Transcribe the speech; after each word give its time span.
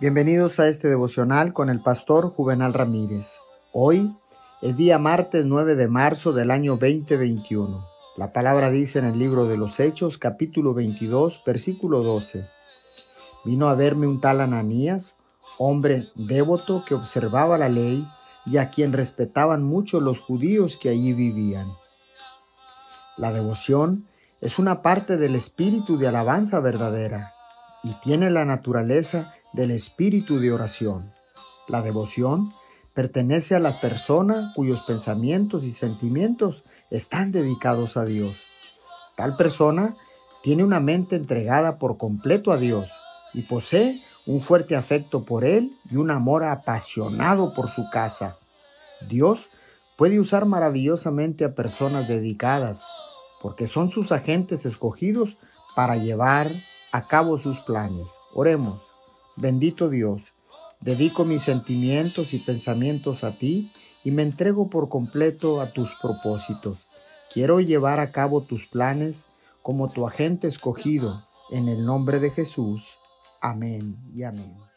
Bienvenidos 0.00 0.58
a 0.60 0.66
este 0.66 0.88
devocional 0.88 1.52
con 1.52 1.68
el 1.68 1.82
pastor 1.82 2.30
Juvenal 2.30 2.72
Ramírez. 2.72 3.36
Hoy 3.70 4.16
es 4.62 4.74
día 4.74 4.98
martes 4.98 5.44
9 5.44 5.74
de 5.74 5.88
marzo 5.88 6.32
del 6.32 6.50
año 6.50 6.78
2021. 6.78 7.86
La 8.16 8.32
palabra 8.32 8.70
dice 8.70 8.98
en 8.98 9.04
el 9.04 9.18
libro 9.18 9.44
de 9.44 9.58
los 9.58 9.78
Hechos, 9.78 10.16
capítulo 10.16 10.72
22, 10.72 11.42
versículo 11.44 12.02
12. 12.02 12.46
Vino 13.44 13.68
a 13.68 13.74
verme 13.74 14.06
un 14.06 14.22
tal 14.22 14.40
Ananías, 14.40 15.16
hombre 15.58 16.08
devoto 16.14 16.82
que 16.86 16.94
observaba 16.94 17.58
la 17.58 17.68
ley 17.68 18.08
y 18.46 18.56
a 18.56 18.70
quien 18.70 18.94
respetaban 18.94 19.62
mucho 19.62 20.00
los 20.00 20.18
judíos 20.18 20.78
que 20.78 20.88
allí 20.88 21.12
vivían. 21.12 21.74
La 23.18 23.34
devoción 23.34 24.08
es 24.40 24.58
una 24.58 24.80
parte 24.80 25.18
del 25.18 25.34
espíritu 25.34 25.98
de 25.98 26.08
alabanza 26.08 26.58
verdadera 26.60 27.34
y 27.82 27.92
tiene 28.00 28.30
la 28.30 28.46
naturaleza 28.46 29.34
del 29.52 29.70
espíritu 29.70 30.38
de 30.38 30.52
oración. 30.52 31.12
La 31.68 31.82
devoción 31.82 32.52
pertenece 32.94 33.54
a 33.54 33.60
la 33.60 33.80
persona 33.80 34.52
cuyos 34.54 34.82
pensamientos 34.82 35.64
y 35.64 35.72
sentimientos 35.72 36.64
están 36.90 37.32
dedicados 37.32 37.96
a 37.96 38.04
Dios. 38.04 38.38
Tal 39.16 39.36
persona 39.36 39.96
tiene 40.42 40.64
una 40.64 40.80
mente 40.80 41.16
entregada 41.16 41.78
por 41.78 41.98
completo 41.98 42.52
a 42.52 42.56
Dios 42.56 42.90
y 43.32 43.42
posee 43.42 44.02
un 44.26 44.40
fuerte 44.40 44.76
afecto 44.76 45.24
por 45.24 45.44
Él 45.44 45.76
y 45.90 45.96
un 45.96 46.10
amor 46.10 46.44
apasionado 46.44 47.54
por 47.54 47.70
su 47.70 47.88
casa. 47.90 48.38
Dios 49.08 49.50
puede 49.96 50.20
usar 50.20 50.46
maravillosamente 50.46 51.44
a 51.44 51.54
personas 51.54 52.08
dedicadas 52.08 52.84
porque 53.40 53.66
son 53.66 53.90
sus 53.90 54.12
agentes 54.12 54.66
escogidos 54.66 55.36
para 55.74 55.96
llevar 55.96 56.52
a 56.92 57.06
cabo 57.06 57.38
sus 57.38 57.58
planes. 57.60 58.10
Oremos. 58.34 58.89
Bendito 59.40 59.88
Dios, 59.88 60.34
dedico 60.82 61.24
mis 61.24 61.40
sentimientos 61.40 62.34
y 62.34 62.40
pensamientos 62.40 63.24
a 63.24 63.38
ti 63.38 63.72
y 64.04 64.10
me 64.10 64.20
entrego 64.20 64.68
por 64.68 64.90
completo 64.90 65.62
a 65.62 65.72
tus 65.72 65.94
propósitos. 66.02 66.88
Quiero 67.32 67.60
llevar 67.60 68.00
a 68.00 68.12
cabo 68.12 68.42
tus 68.42 68.66
planes 68.66 69.24
como 69.62 69.92
tu 69.92 70.06
agente 70.06 70.46
escogido, 70.46 71.26
en 71.50 71.68
el 71.68 71.86
nombre 71.86 72.20
de 72.20 72.30
Jesús. 72.30 72.86
Amén 73.40 73.96
y 74.14 74.24
amén. 74.24 74.69